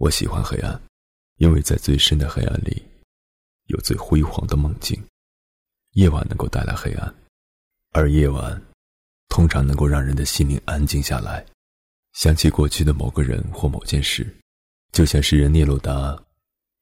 [0.00, 0.80] 我喜欢黑暗，
[1.36, 2.82] 因为在最深的黑暗里，
[3.66, 4.98] 有最辉煌的梦境。
[5.90, 7.14] 夜晚能够带来黑暗，
[7.90, 8.58] 而夜晚，
[9.28, 11.44] 通常能够让人的心灵安静下来，
[12.14, 14.26] 想起过去的某个人或某件事，
[14.90, 16.18] 就像诗人聂鲁达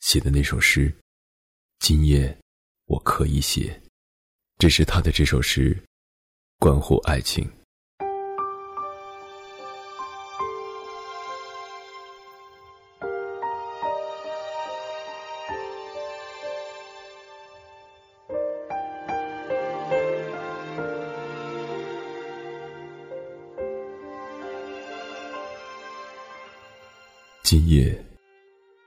[0.00, 0.94] 写的那首诗
[1.80, 2.38] ：“今夜，
[2.84, 3.80] 我可以写。”
[4.60, 5.82] 这是他的这首诗，
[6.58, 7.50] 关乎爱情。
[27.48, 27.96] 今夜，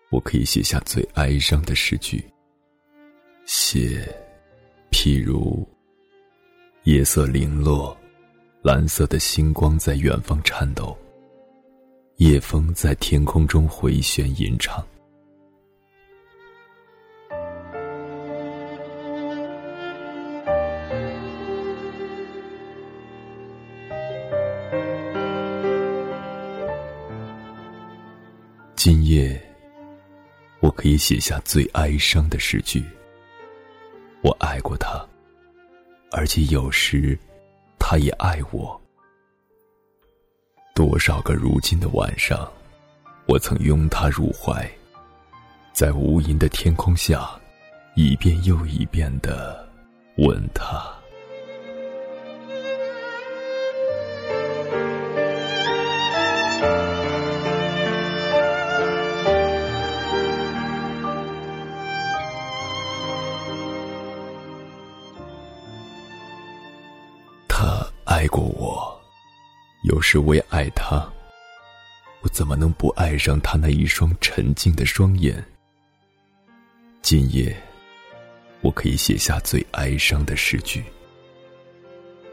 [0.09, 2.21] 我可以写下最哀伤的诗句。
[3.45, 4.05] 写，
[4.91, 5.65] 譬如，
[6.83, 7.97] 夜色零落，
[8.61, 10.93] 蓝色的星光在远方颤抖，
[12.17, 14.85] 夜风在天空中回旋吟唱。
[28.91, 29.39] 今夜，
[30.61, 32.83] 我可以写下最哀伤的诗句。
[34.23, 35.07] 我爱过他，
[36.09, 37.15] 而且有时，
[37.77, 38.81] 他也爱我。
[40.73, 42.51] 多少个如今的晚上，
[43.27, 44.67] 我曾拥他入怀，
[45.71, 47.29] 在无垠的天空下，
[47.93, 49.69] 一遍又一遍的
[50.17, 50.91] 吻他。
[68.19, 68.99] 爱过我，
[69.83, 71.09] 有时我也爱他。
[72.19, 75.41] 我怎么能不爱上他那一双沉静的双眼？
[77.01, 77.55] 今夜，
[78.59, 80.83] 我可以写下最哀伤的诗句。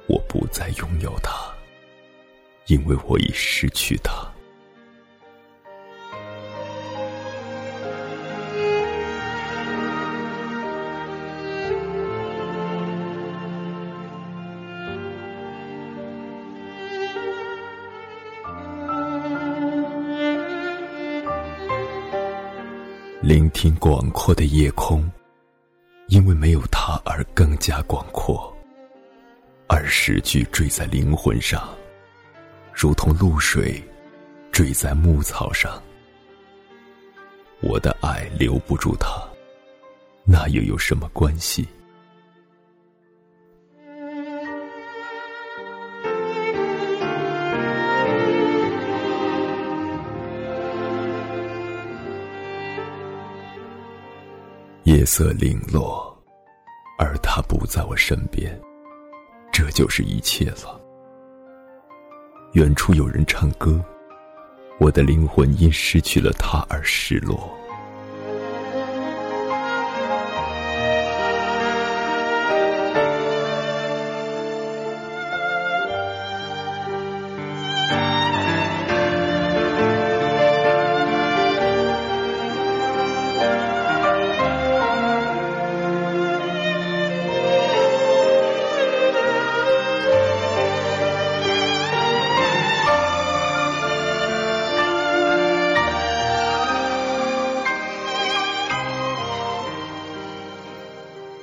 [0.09, 1.33] 我不再拥有他，
[2.67, 4.29] 因为我已失去他。
[23.23, 25.11] 聆听广阔的夜空，
[26.09, 28.55] 因为没有他而更加广阔。
[29.69, 31.75] 而诗句坠在灵魂上，
[32.73, 33.83] 如同露水
[34.53, 35.83] 坠在牧草上。
[37.63, 39.09] 我的爱留不住他，
[40.25, 41.67] 那又有什么关系？
[55.07, 56.15] 色零落，
[56.99, 58.61] 而他不在我身边，
[59.53, 60.81] 这就是一切了。
[62.55, 63.81] 远处有人唱歌，
[64.81, 67.49] 我的灵魂因失去了他而失落。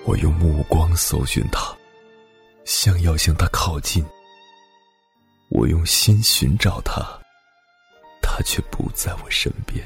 [0.06, 1.75] 我用目光搜寻他，
[2.66, 4.06] 想要向他靠近。
[5.50, 7.02] 我用心寻找他，
[8.22, 9.84] 他却不在我身边。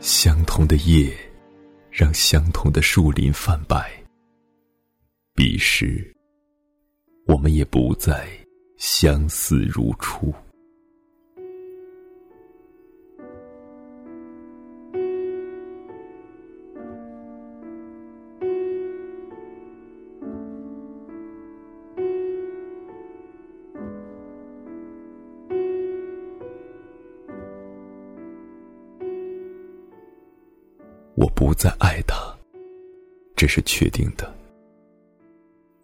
[0.00, 1.25] 相同的夜。
[1.98, 3.90] 让相同的树林泛白，
[5.34, 6.14] 彼时，
[7.26, 8.28] 我们也不再
[8.76, 10.30] 相似如初。
[31.16, 32.16] 我不再爱他，
[33.34, 34.30] 这是确定的。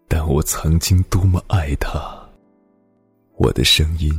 [0.06, 2.23] 但我曾经多么爱他，
[3.37, 4.12] 我的声音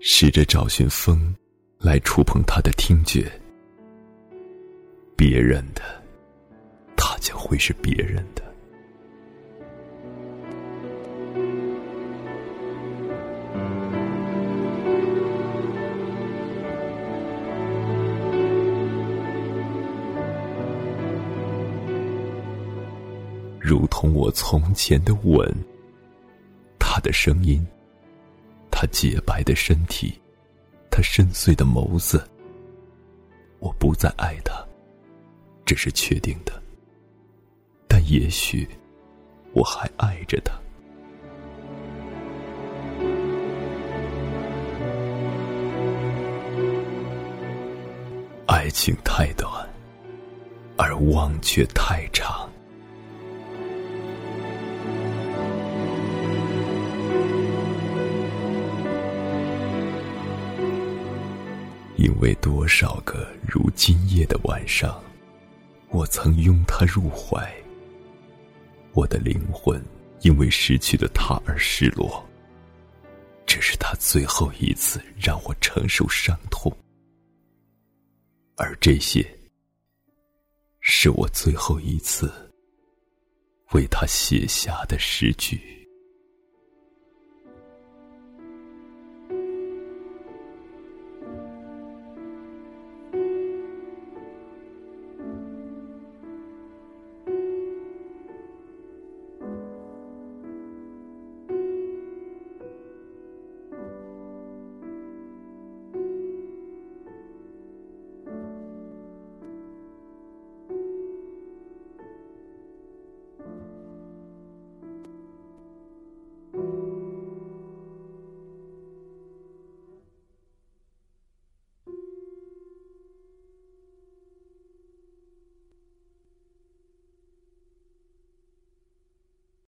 [0.00, 1.34] 试着找寻风，
[1.78, 3.32] 来触碰他的听觉。
[5.16, 5.80] 别人的，
[6.94, 8.49] 他将会是别人的。
[23.60, 25.54] 如同我从前的吻，
[26.78, 27.64] 他的声音，
[28.70, 30.18] 他洁白的身体，
[30.90, 32.26] 他深邃的眸子。
[33.58, 34.54] 我不再爱他，
[35.66, 36.60] 这是确定的。
[37.86, 38.66] 但也许，
[39.52, 40.58] 我还爱着他。
[48.46, 49.68] 爱情太短，
[50.76, 52.49] 而忘却太长。
[62.00, 64.98] 因为多少个如今夜的晚上，
[65.90, 67.46] 我曾拥他入怀。
[68.94, 69.78] 我的灵魂
[70.22, 72.26] 因为失去了他而失落。
[73.44, 76.74] 这是他最后一次让我承受伤痛，
[78.56, 79.22] 而这些
[80.80, 82.32] 是我最后一次
[83.72, 85.79] 为他写下的诗句。